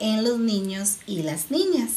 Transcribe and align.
en 0.00 0.24
los 0.24 0.38
niños 0.38 0.96
y 1.06 1.22
las 1.22 1.50
niñas. 1.50 1.90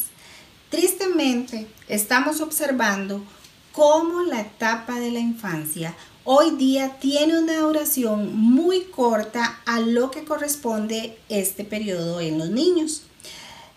Tristemente, 0.69 1.65
estamos 1.87 2.41
observando 2.41 3.23
cómo 3.71 4.23
la 4.23 4.41
etapa 4.41 4.99
de 4.99 5.11
la 5.11 5.19
infancia 5.19 5.95
hoy 6.25 6.57
día 6.57 6.97
tiene 6.99 7.39
una 7.39 7.59
duración 7.59 8.37
muy 8.37 8.81
corta 8.85 9.61
a 9.65 9.79
lo 9.79 10.11
que 10.11 10.25
corresponde 10.25 11.17
este 11.29 11.63
periodo 11.63 12.19
en 12.19 12.39
los 12.39 12.49
niños. 12.49 13.03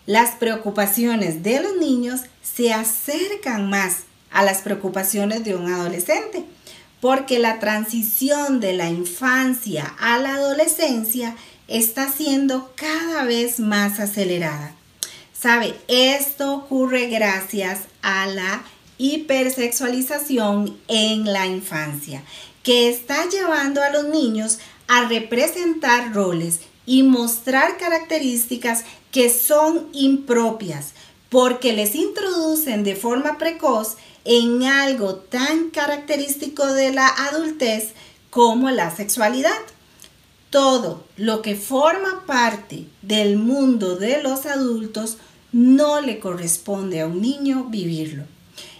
Las 0.05 0.31
preocupaciones 0.31 1.41
de 1.41 1.61
los 1.61 1.77
niños 1.77 2.23
se 2.41 2.73
acercan 2.73 3.69
más 3.69 4.03
a 4.29 4.43
las 4.43 4.57
preocupaciones 4.57 5.45
de 5.45 5.55
un 5.55 5.71
adolescente, 5.71 6.43
porque 6.99 7.39
la 7.39 7.59
transición 7.59 8.59
de 8.59 8.73
la 8.73 8.89
infancia 8.89 9.95
a 9.99 10.17
la 10.17 10.35
adolescencia 10.35 11.37
está 11.71 12.11
siendo 12.11 12.71
cada 12.75 13.23
vez 13.23 13.59
más 13.59 13.99
acelerada. 13.99 14.75
Sabe, 15.33 15.75
esto 15.87 16.53
ocurre 16.53 17.07
gracias 17.07 17.81
a 18.01 18.27
la 18.27 18.63
hipersexualización 18.97 20.77
en 20.87 21.31
la 21.31 21.47
infancia, 21.47 22.23
que 22.61 22.89
está 22.89 23.27
llevando 23.27 23.81
a 23.81 23.89
los 23.89 24.03
niños 24.03 24.59
a 24.87 25.07
representar 25.07 26.13
roles 26.13 26.59
y 26.85 27.03
mostrar 27.03 27.77
características 27.77 28.83
que 29.11 29.29
son 29.29 29.87
impropias, 29.93 30.91
porque 31.29 31.73
les 31.73 31.95
introducen 31.95 32.83
de 32.83 32.95
forma 32.95 33.37
precoz 33.37 33.97
en 34.25 34.63
algo 34.63 35.15
tan 35.15 35.69
característico 35.69 36.67
de 36.67 36.91
la 36.91 37.07
adultez 37.07 37.93
como 38.29 38.69
la 38.69 38.95
sexualidad. 38.95 39.57
Todo 40.51 41.05
lo 41.15 41.41
que 41.41 41.55
forma 41.55 42.25
parte 42.27 42.85
del 43.01 43.37
mundo 43.37 43.95
de 43.95 44.21
los 44.21 44.45
adultos 44.45 45.15
no 45.53 46.01
le 46.01 46.19
corresponde 46.19 46.99
a 46.99 47.07
un 47.07 47.21
niño 47.21 47.67
vivirlo. 47.69 48.25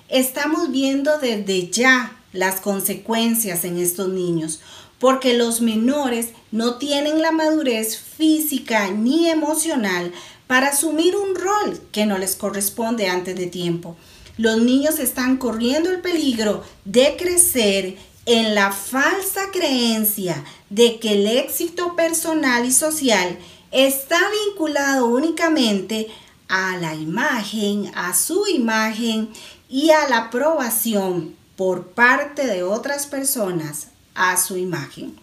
Estamos 0.09 0.69
viendo 0.69 1.17
desde 1.17 1.69
ya 1.69 2.19
las 2.33 2.59
consecuencias 2.59 3.63
en 3.63 3.78
estos 3.78 4.09
niños, 4.09 4.59
porque 5.00 5.33
los 5.33 5.61
menores 5.61 6.31
no 6.52 6.75
tienen 6.75 7.22
la 7.22 7.31
madurez 7.31 7.97
física 7.97 8.91
ni 8.91 9.30
emocional 9.30 10.11
para 10.47 10.72
asumir 10.72 11.16
un 11.16 11.35
rol 11.35 11.80
que 11.94 12.06
no 12.06 12.17
les 12.17 12.35
corresponde 12.35 13.08
antes 13.08 13.38
de 13.38 13.47
tiempo. 13.47 13.95
Los 14.38 14.61
niños 14.61 15.00
están 15.00 15.38
corriendo 15.38 15.89
el 15.89 16.02
peligro 16.02 16.66
de 16.83 17.16
crecer 17.17 17.95
en 18.25 18.55
la 18.55 18.72
falsa 18.72 19.52
creencia 19.52 20.44
de 20.69 21.00
que 21.00 21.14
el 21.14 21.27
éxito 21.27 21.95
personal 21.95 22.66
y 22.66 22.72
social 22.72 23.38
está 23.72 24.19
vinculado 24.45 25.08
únicamente 25.08 26.08
a 26.47 26.78
la 26.78 26.94
imagen, 26.95 27.91
a 27.95 28.13
su 28.13 28.45
imagen 28.47 29.30
y 29.69 29.91
a 29.91 30.08
la 30.09 30.17
aprobación 30.25 31.36
por 31.55 31.88
parte 31.88 32.45
de 32.45 32.63
otras 32.63 33.08
personas 33.08 33.88
a 34.13 34.38
su 34.38 34.58
imagen. 34.58 35.16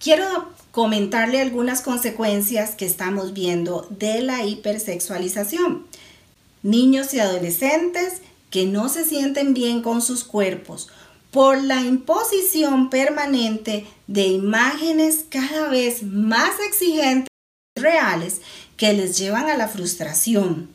Quiero 0.00 0.48
comentarle 0.72 1.40
algunas 1.40 1.80
consecuencias 1.80 2.74
que 2.74 2.84
estamos 2.84 3.32
viendo 3.32 3.86
de 3.90 4.22
la 4.22 4.44
hipersexualización. 4.44 5.86
Niños 6.62 7.14
y 7.14 7.20
adolescentes 7.20 8.20
que 8.50 8.66
no 8.66 8.88
se 8.88 9.04
sienten 9.04 9.54
bien 9.54 9.82
con 9.82 10.02
sus 10.02 10.24
cuerpos 10.24 10.88
por 11.36 11.62
la 11.62 11.82
imposición 11.82 12.88
permanente 12.88 13.86
de 14.06 14.26
imágenes 14.26 15.26
cada 15.28 15.68
vez 15.68 16.02
más 16.02 16.52
exigentes 16.66 17.28
y 17.76 17.80
reales 17.80 18.40
que 18.78 18.94
les 18.94 19.18
llevan 19.18 19.50
a 19.50 19.56
la 19.58 19.68
frustración. 19.68 20.70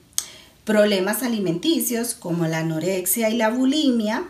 Problemas 0.63 1.23
alimenticios 1.23 2.13
como 2.13 2.45
la 2.45 2.59
anorexia 2.59 3.31
y 3.31 3.37
la 3.37 3.49
bulimia, 3.49 4.25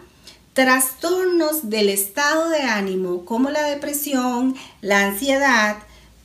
trastornos 0.53 1.69
del 1.69 1.89
estado 1.89 2.47
de 2.47 2.61
ánimo 2.61 3.25
como 3.25 3.49
la 3.49 3.63
depresión, 3.63 4.55
la 4.79 5.07
ansiedad, 5.07 5.79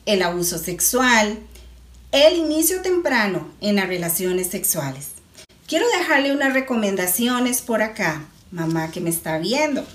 el 0.05 0.21
abuso 0.21 0.57
sexual, 0.57 1.37
el 2.13 2.37
inicio 2.37 2.81
temprano 2.81 3.49
en 3.59 3.75
las 3.75 3.89
relaciones 3.89 4.47
sexuales. 4.47 5.09
Quiero 5.67 5.85
dejarle 5.99 6.31
unas 6.31 6.53
recomendaciones 6.53 7.61
por 7.61 7.81
acá, 7.81 8.25
mamá 8.57 8.91
que 8.91 8.99
me 8.99 9.09
está 9.09 9.37
viendo. 9.37 9.85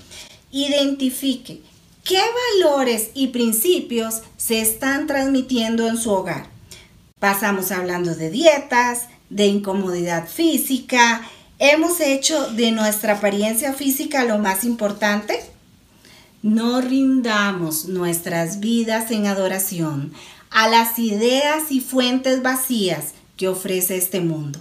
Identifique 0.51 1.61
qué 2.03 2.21
valores 2.61 3.09
y 3.13 3.27
principios 3.27 4.21
se 4.37 4.61
están 4.61 5.05
transmitiendo 5.07 5.87
en 5.87 5.97
su 5.97 6.11
hogar. 6.11 6.47
Pasamos 7.19 7.71
hablando 7.71 8.15
de 8.15 8.29
dietas, 8.29 9.07
de 9.29 9.47
incomodidad 9.47 10.27
física, 10.27 11.21
hemos 11.59 11.99
hecho 11.99 12.51
de 12.51 12.71
nuestra 12.71 13.13
apariencia 13.13 13.73
física 13.73 14.23
lo 14.25 14.37
más 14.37 14.63
importante. 14.63 15.39
No 16.41 16.81
rindamos 16.81 17.85
nuestras 17.85 18.59
vidas 18.59 19.11
en 19.11 19.27
adoración 19.27 20.13
a 20.49 20.67
las 20.67 20.99
ideas 20.99 21.71
y 21.71 21.79
fuentes 21.79 22.43
vacías 22.43 23.13
que 23.37 23.47
ofrece 23.47 23.97
este 23.97 24.19
mundo. 24.19 24.59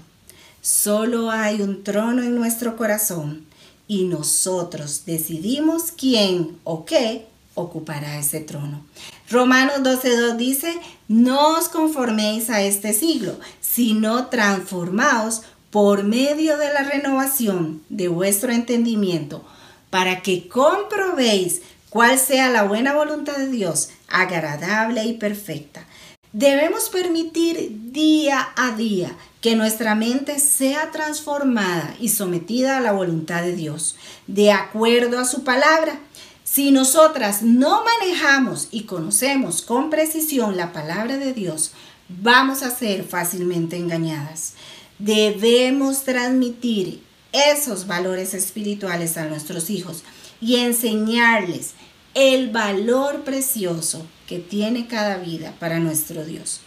Solo 0.61 1.31
hay 1.31 1.61
un 1.61 1.83
trono 1.83 2.23
en 2.23 2.37
nuestro 2.37 2.77
corazón 2.77 3.47
y 3.93 4.05
nosotros 4.05 5.03
decidimos 5.05 5.93
quién 5.93 6.57
o 6.65 6.87
qué 6.87 7.27
ocupará 7.55 8.19
ese 8.19 8.41
trono. 8.41 8.87
Romanos 9.29 9.81
12.2 9.81 10.37
dice, 10.37 10.81
no 11.09 11.59
os 11.59 11.69
conforméis 11.69 12.49
a 12.49 12.63
este 12.63 12.95
siglo, 12.95 13.39
sino 13.61 14.29
transformaos 14.29 15.43
por 15.71 16.05
medio 16.05 16.57
de 16.57 16.73
la 16.73 16.85
renovación 16.85 17.83
de 17.91 18.09
vuestro 18.09 18.51
entendimiento, 18.51 19.45
para 19.91 20.23
que 20.23 20.49
comprobéis 20.49 21.61
cuál 21.91 22.19
sea 22.19 22.49
la 22.49 22.63
buena 22.63 22.95
voluntad 22.95 23.37
de 23.37 23.51
Dios, 23.51 23.91
agradable 24.09 25.05
y 25.05 25.19
perfecta. 25.19 25.87
Debemos 26.33 26.89
permitir 26.89 27.93
día 27.93 28.53
a 28.57 28.75
día 28.75 29.15
que 29.43 29.57
nuestra 29.57 29.97
mente 29.97 30.39
sea 30.39 30.93
transformada 30.93 31.97
y 32.01 32.11
sometida 32.11 32.79
a 32.79 32.81
la 32.81 32.93
voluntad 32.93 33.43
de 33.43 33.57
Dios, 33.57 33.97
de 34.29 34.53
acuerdo 34.53 35.19
a 35.19 35.25
su 35.25 35.43
palabra. 35.43 35.99
Si 36.45 36.71
nosotras 36.71 37.43
no 37.43 37.83
manejamos 37.85 38.69
y 38.71 38.85
conocemos 38.85 39.61
con 39.61 39.91
precisión 39.91 40.57
la 40.57 40.73
palabra 40.73 41.19
de 41.19 41.33
Dios, 41.33 41.73
vamos 42.09 42.63
a 42.63 42.71
ser 42.71 43.03
fácilmente 43.03 43.77
engañadas. 43.77 44.55
Debemos 45.01 46.05
transmitir 46.05 47.03
esos 47.33 47.89
valores 47.89 48.35
espirituales 48.35 49.17
a 49.17 49.25
nuestros 49.25 49.71
hijos 49.71 50.05
y 50.41 50.57
enseñarles 50.57 51.73
el 52.15 52.51
valor 52.51 53.23
precioso 53.23 54.07
que 54.29 54.39
tiene 54.39 54.87
cada 54.87 55.17
vida 55.17 55.53
para 55.59 55.81
nuestro 55.81 56.25
Dios. 56.25 56.61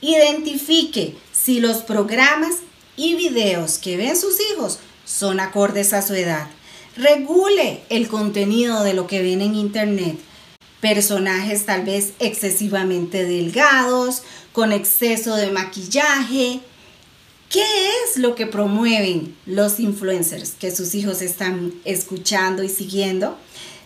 Identifique 0.00 1.16
si 1.42 1.60
los 1.60 1.78
programas 1.78 2.56
y 2.96 3.14
videos 3.14 3.78
que 3.78 3.96
ven 3.96 4.16
sus 4.16 4.38
hijos 4.52 4.78
son 5.04 5.40
acordes 5.40 5.92
a 5.92 6.02
su 6.02 6.14
edad. 6.14 6.46
Regule 6.96 7.80
el 7.88 8.08
contenido 8.08 8.82
de 8.84 8.94
lo 8.94 9.06
que 9.06 9.22
ven 9.22 9.40
en 9.40 9.54
Internet. 9.54 10.18
Personajes 10.80 11.64
tal 11.64 11.84
vez 11.84 12.12
excesivamente 12.18 13.24
delgados, 13.24 14.22
con 14.52 14.72
exceso 14.72 15.34
de 15.36 15.50
maquillaje. 15.50 16.60
¿Qué 17.48 17.64
es 18.04 18.18
lo 18.18 18.34
que 18.34 18.46
promueven 18.46 19.36
los 19.46 19.80
influencers 19.80 20.52
que 20.52 20.70
sus 20.70 20.94
hijos 20.94 21.22
están 21.22 21.72
escuchando 21.84 22.62
y 22.62 22.68
siguiendo? 22.68 23.36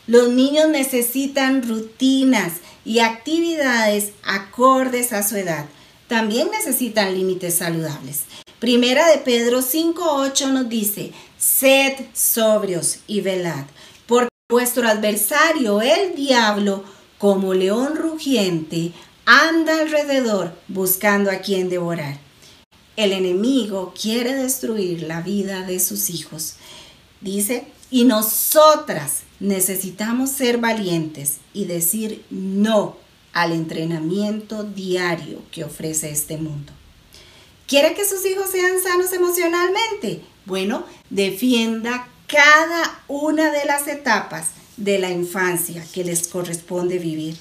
Los 0.06 0.28
niños 0.28 0.68
necesitan 0.68 1.66
rutinas 1.66 2.54
y 2.84 3.00
actividades 3.00 4.10
acordes 4.24 5.12
a 5.12 5.22
su 5.22 5.36
edad 5.36 5.66
también 6.08 6.50
necesitan 6.50 7.14
límites 7.14 7.56
saludables. 7.56 8.22
Primera 8.58 9.08
de 9.08 9.18
Pedro 9.18 9.60
5.8 9.60 10.52
nos 10.52 10.68
dice, 10.68 11.12
sed 11.38 11.94
sobrios 12.14 12.98
y 13.06 13.20
velad, 13.20 13.66
porque 14.06 14.30
vuestro 14.48 14.88
adversario, 14.88 15.82
el 15.82 16.14
diablo, 16.14 16.84
como 17.18 17.54
león 17.54 17.96
rugiente, 17.96 18.92
anda 19.24 19.80
alrededor 19.80 20.54
buscando 20.68 21.30
a 21.30 21.36
quien 21.36 21.68
devorar. 21.68 22.18
El 22.96 23.12
enemigo 23.12 23.92
quiere 24.00 24.34
destruir 24.34 25.02
la 25.02 25.20
vida 25.20 25.62
de 25.62 25.80
sus 25.80 26.08
hijos. 26.08 26.54
Dice, 27.20 27.66
y 27.90 28.04
nosotras 28.04 29.22
necesitamos 29.38 30.30
ser 30.30 30.58
valientes 30.58 31.38
y 31.52 31.66
decir 31.66 32.24
no 32.30 32.96
al 33.36 33.52
entrenamiento 33.52 34.62
diario 34.62 35.42
que 35.50 35.62
ofrece 35.62 36.08
este 36.08 36.38
mundo. 36.38 36.72
¿Quiere 37.66 37.92
que 37.92 38.06
sus 38.06 38.24
hijos 38.24 38.48
sean 38.50 38.80
sanos 38.82 39.12
emocionalmente? 39.12 40.22
Bueno, 40.46 40.86
defienda 41.10 42.08
cada 42.28 42.98
una 43.08 43.50
de 43.50 43.66
las 43.66 43.88
etapas 43.88 44.52
de 44.78 44.98
la 44.98 45.10
infancia 45.10 45.84
que 45.92 46.02
les 46.02 46.28
corresponde 46.28 46.98
vivir. 46.98 47.36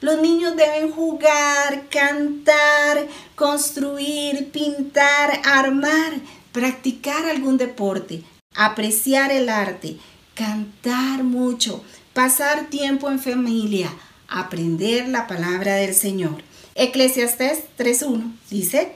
Los 0.00 0.20
niños 0.22 0.54
deben 0.54 0.92
jugar, 0.92 1.88
cantar, 1.88 3.08
construir, 3.34 4.52
pintar, 4.52 5.40
armar, 5.44 6.20
practicar 6.52 7.26
algún 7.26 7.56
deporte, 7.56 8.22
apreciar 8.54 9.32
el 9.32 9.48
arte, 9.48 9.96
cantar 10.36 11.24
mucho, 11.24 11.82
pasar 12.12 12.70
tiempo 12.70 13.10
en 13.10 13.18
familia, 13.18 13.90
aprender 14.32 15.08
la 15.08 15.26
palabra 15.26 15.76
del 15.76 15.94
Señor. 15.94 16.42
Eclesiastés 16.74 17.64
3.1 17.78 18.32
dice, 18.50 18.92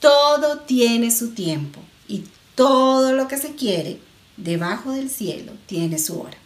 todo 0.00 0.60
tiene 0.60 1.10
su 1.10 1.32
tiempo 1.32 1.80
y 2.06 2.24
todo 2.54 3.12
lo 3.12 3.26
que 3.26 3.38
se 3.38 3.54
quiere 3.54 3.98
debajo 4.36 4.92
del 4.92 5.08
cielo 5.08 5.52
tiene 5.66 5.98
su 5.98 6.20
hora. 6.20 6.36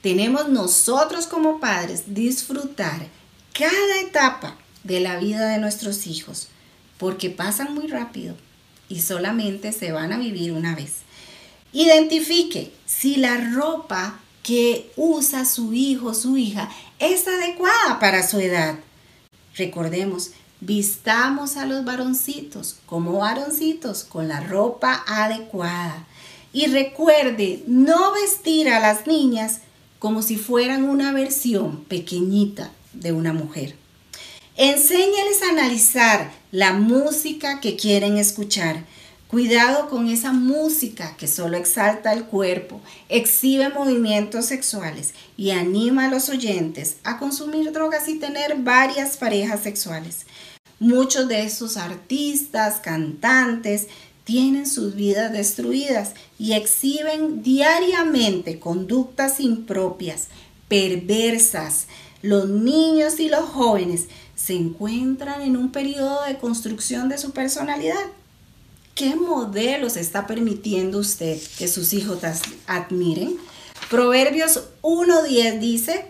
Tenemos 0.00 0.48
nosotros 0.48 1.26
como 1.26 1.58
padres 1.58 2.14
disfrutar 2.14 3.08
cada 3.52 4.00
etapa 4.06 4.56
de 4.84 5.00
la 5.00 5.18
vida 5.18 5.48
de 5.48 5.58
nuestros 5.58 6.06
hijos, 6.06 6.48
porque 6.98 7.30
pasan 7.30 7.74
muy 7.74 7.88
rápido 7.88 8.36
y 8.88 9.00
solamente 9.00 9.72
se 9.72 9.90
van 9.90 10.12
a 10.12 10.18
vivir 10.18 10.52
una 10.52 10.76
vez. 10.76 10.98
Identifique 11.72 12.72
si 12.86 13.16
la 13.16 13.36
ropa 13.52 14.20
que 14.46 14.92
usa 14.94 15.44
su 15.44 15.72
hijo 15.72 16.14
su 16.14 16.36
hija 16.36 16.70
es 17.00 17.26
adecuada 17.26 17.98
para 17.98 18.24
su 18.24 18.38
edad. 18.38 18.76
Recordemos, 19.56 20.30
vistamos 20.60 21.56
a 21.56 21.66
los 21.66 21.84
varoncitos 21.84 22.76
como 22.86 23.18
varoncitos 23.18 24.04
con 24.04 24.28
la 24.28 24.38
ropa 24.38 25.02
adecuada. 25.08 26.06
Y 26.52 26.66
recuerde 26.66 27.64
no 27.66 28.12
vestir 28.12 28.68
a 28.68 28.78
las 28.78 29.08
niñas 29.08 29.62
como 29.98 30.22
si 30.22 30.36
fueran 30.36 30.84
una 30.84 31.10
versión 31.10 31.82
pequeñita 31.82 32.70
de 32.92 33.10
una 33.10 33.32
mujer. 33.32 33.74
Enséñales 34.54 35.42
a 35.42 35.50
analizar 35.50 36.30
la 36.52 36.72
música 36.72 37.60
que 37.60 37.74
quieren 37.74 38.16
escuchar. 38.16 38.84
Cuidado 39.28 39.88
con 39.88 40.06
esa 40.06 40.32
música 40.32 41.16
que 41.16 41.26
solo 41.26 41.56
exalta 41.56 42.12
el 42.12 42.26
cuerpo, 42.26 42.80
exhibe 43.08 43.70
movimientos 43.70 44.46
sexuales 44.46 45.14
y 45.36 45.50
anima 45.50 46.04
a 46.06 46.10
los 46.10 46.28
oyentes 46.28 46.98
a 47.02 47.18
consumir 47.18 47.72
drogas 47.72 48.08
y 48.08 48.20
tener 48.20 48.54
varias 48.58 49.16
parejas 49.16 49.64
sexuales. 49.64 50.26
Muchos 50.78 51.26
de 51.26 51.42
esos 51.42 51.76
artistas, 51.76 52.78
cantantes, 52.78 53.88
tienen 54.22 54.64
sus 54.64 54.94
vidas 54.94 55.32
destruidas 55.32 56.12
y 56.38 56.52
exhiben 56.52 57.42
diariamente 57.42 58.60
conductas 58.60 59.40
impropias, 59.40 60.28
perversas. 60.68 61.88
Los 62.22 62.48
niños 62.48 63.18
y 63.18 63.28
los 63.28 63.48
jóvenes 63.48 64.06
se 64.36 64.54
encuentran 64.54 65.42
en 65.42 65.56
un 65.56 65.72
periodo 65.72 66.22
de 66.26 66.38
construcción 66.38 67.08
de 67.08 67.18
su 67.18 67.32
personalidad. 67.32 68.06
¿Qué 68.96 69.14
modelos 69.14 69.98
está 69.98 70.26
permitiendo 70.26 71.00
usted 71.00 71.38
que 71.58 71.68
sus 71.68 71.92
hijos 71.92 72.20
admiren? 72.66 73.36
Proverbios 73.90 74.70
1.10 74.80 75.60
dice, 75.60 76.06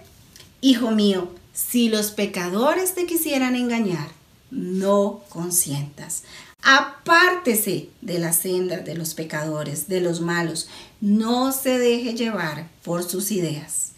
Hijo 0.61 0.93
mío, 0.93 1.29
si 1.53 1.89
los 1.89 2.13
pecadores 2.13 2.95
te 2.95 3.05
quisieran 3.07 3.57
engañar, 3.57 4.07
no 4.53 5.25
consientas. 5.31 6.23
Apártese 6.63 7.89
de 8.03 8.21
la 8.21 8.33
senda 8.33 8.77
de 8.77 8.95
los 8.95 9.15
pecadores, 9.15 9.89
de 9.89 10.01
los 10.01 10.21
malos. 10.21 10.69
No 11.01 11.51
se 11.51 11.81
deje 11.81 12.15
llevar 12.15 12.69
por 12.85 13.03
sus 13.03 13.33
ideas. 13.33 13.95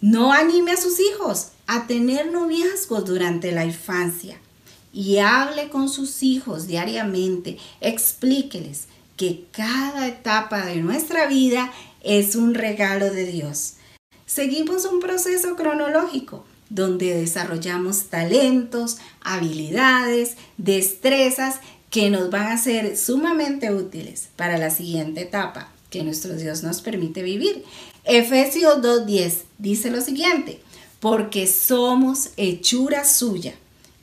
No 0.00 0.32
anime 0.32 0.72
a 0.72 0.76
sus 0.76 0.98
hijos 0.98 1.50
a 1.68 1.86
tener 1.86 2.32
noviazgos 2.32 3.04
durante 3.04 3.52
la 3.52 3.64
infancia 3.64 4.40
y 4.92 5.18
hable 5.18 5.68
con 5.68 5.88
sus 5.88 6.22
hijos 6.22 6.66
diariamente. 6.66 7.58
Explíqueles 7.80 8.86
que 9.16 9.44
cada 9.52 10.08
etapa 10.08 10.64
de 10.66 10.76
nuestra 10.76 11.26
vida 11.26 11.72
es 12.02 12.34
un 12.34 12.54
regalo 12.54 13.10
de 13.10 13.26
Dios. 13.26 13.74
Seguimos 14.26 14.84
un 14.84 15.00
proceso 15.00 15.56
cronológico 15.56 16.44
donde 16.70 17.14
desarrollamos 17.14 18.04
talentos, 18.04 18.98
habilidades, 19.20 20.36
destrezas 20.56 21.56
que 21.90 22.08
nos 22.10 22.30
van 22.30 22.46
a 22.46 22.58
ser 22.58 22.96
sumamente 22.96 23.74
útiles 23.74 24.28
para 24.36 24.56
la 24.56 24.70
siguiente 24.70 25.22
etapa 25.22 25.72
que 25.90 26.04
nuestro 26.04 26.34
Dios 26.36 26.62
nos 26.62 26.80
permite 26.80 27.22
vivir. 27.22 27.64
Efesios 28.04 28.78
2.10 28.78 29.42
dice 29.58 29.90
lo 29.90 30.00
siguiente, 30.00 30.60
porque 31.00 31.46
somos 31.46 32.30
hechura 32.36 33.04
suya, 33.04 33.54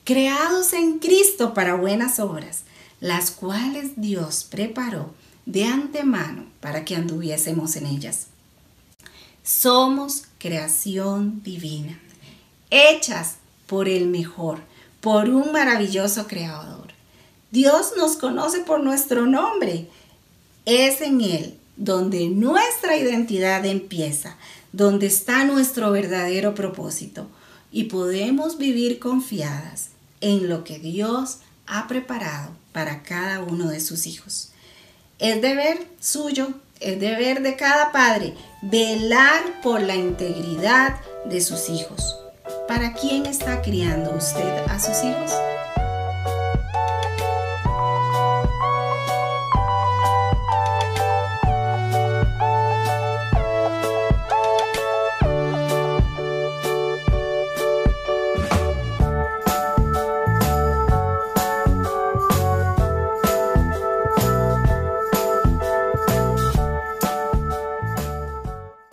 creados 0.08 0.72
en 0.72 1.00
Cristo 1.00 1.52
para 1.52 1.74
buenas 1.74 2.18
obras, 2.18 2.62
las 2.98 3.30
cuales 3.30 3.90
Dios 3.96 4.46
preparó 4.50 5.12
de 5.44 5.66
antemano 5.66 6.46
para 6.60 6.82
que 6.86 6.96
anduviésemos 6.96 7.76
en 7.76 7.84
ellas. 7.84 8.28
Somos 9.42 10.22
creación 10.38 11.42
divina 11.42 12.00
hechas 12.70 13.34
por 13.66 13.86
el 13.86 14.06
mejor, 14.06 14.60
por 15.02 15.28
un 15.28 15.52
maravilloso 15.52 16.26
creador. 16.26 16.86
Dios 17.50 17.92
nos 17.98 18.16
conoce 18.16 18.60
por 18.60 18.82
nuestro 18.82 19.26
nombre. 19.26 19.88
Es 20.64 21.02
en 21.02 21.20
Él 21.20 21.58
donde 21.76 22.30
nuestra 22.30 22.96
identidad 22.96 23.66
empieza, 23.66 24.38
donde 24.72 25.04
está 25.04 25.44
nuestro 25.44 25.90
verdadero 25.90 26.54
propósito 26.54 27.28
y 27.70 27.84
podemos 27.84 28.56
vivir 28.56 29.00
confiadas 29.00 29.90
en 30.20 30.48
lo 30.48 30.64
que 30.64 30.78
Dios 30.78 31.38
ha 31.66 31.86
preparado 31.86 32.50
para 32.72 33.02
cada 33.02 33.40
uno 33.40 33.68
de 33.68 33.80
sus 33.80 34.06
hijos. 34.06 34.50
Es 35.18 35.42
deber 35.42 35.86
suyo, 36.00 36.48
es 36.80 37.00
deber 37.00 37.42
de 37.42 37.56
cada 37.56 37.92
padre 37.92 38.34
velar 38.62 39.60
por 39.62 39.82
la 39.82 39.96
integridad 39.96 41.00
de 41.24 41.40
sus 41.40 41.68
hijos. 41.68 42.16
¿Para 42.66 42.94
quién 42.94 43.26
está 43.26 43.62
criando 43.62 44.14
usted 44.16 44.58
a 44.68 44.78
sus 44.78 45.02
hijos? 45.02 45.57